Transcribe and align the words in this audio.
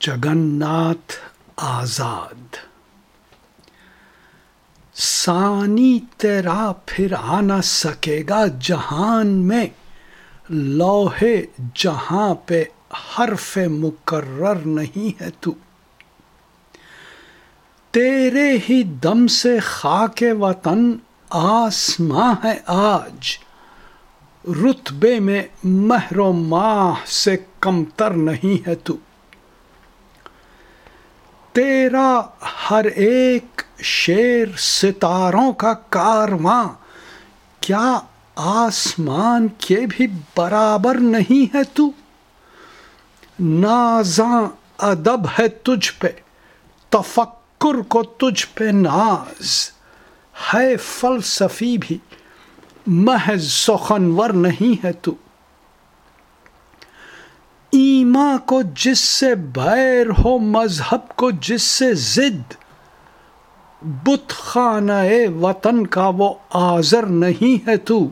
جگناتھ 0.00 1.12
آزاد۔ 1.56 2.56
سانی 4.94 6.00
تیرا 6.16 6.72
پھر 6.86 7.12
آ 7.18 7.40
نہ 7.40 7.60
سکے 7.64 8.22
گا 8.28 8.46
جہان 8.60 9.26
میں۔ 9.26 9.66
لوہے 10.50 11.46
جہاں 11.74 12.34
پہ 12.34 12.64
حرف 12.90 13.58
مقرر 13.70 14.54
نہیں 14.54 15.22
ہے 15.22 15.28
تو۔ 15.40 15.54
تیرے 17.90 18.58
ہی 18.68 18.82
دم 18.82 19.26
سے 19.26 19.58
خاک 19.58 20.24
وطن 20.40 20.92
آسماں 21.30 22.34
ہے 22.44 22.58
آج۔ 22.66 23.38
رتبے 24.48 25.20
میں 25.20 25.42
مہر 25.64 26.18
و 26.18 26.32
ماہ 26.32 27.06
سے 27.06 27.36
کمتر 27.60 28.10
نہیں 28.10 28.68
ہے 28.68 28.74
تو۔ 28.74 28.96
تیرا 31.52 32.20
ہر 32.70 32.84
ایک 32.84 33.62
شیر 33.82 34.46
ستاروں 34.56 35.52
کا 35.52 35.72
کارواں، 35.72 36.64
کیا 37.60 37.98
آسمان 38.34 39.48
کے 39.58 39.76
بھی 39.88 40.06
برابر 40.36 40.94
نہیں 40.94 41.56
ہے 41.56 41.64
تو؟ 41.64 41.90
نازاں 43.40 44.42
ادب 44.78 45.26
ہے 45.38 45.48
تجھ 45.48 45.92
پہ، 45.98 46.08
تفکر 46.88 47.82
کو 47.88 48.02
تجھ 48.02 48.46
پہ 48.54 48.64
ناز۔ 48.64 49.70
ہے 50.54 50.76
فلسفی 50.76 51.78
بھی، 51.80 51.98
محض 52.86 53.52
سخنور 53.52 54.30
نہیں 54.30 54.86
ہے 54.86 54.92
تو؟ 54.92 55.14
ایما 58.10 58.36
کو 58.46 58.62
جس 58.62 58.98
سے 58.98 59.34
بیر 59.34 60.06
ہو، 60.24 60.38
مذہب 60.38 61.16
کو 61.16 61.30
جس 61.30 61.62
سے 61.62 61.94
ضد، 61.94 62.54
بت 63.82 64.28
خانہ 64.28 64.92
وطن 65.40 65.86
کا 65.86 66.10
وہ 66.18 66.34
آزر 66.50 67.06
نہیں 67.06 67.68
ہے 67.68 67.76
تو۔ 67.76 68.08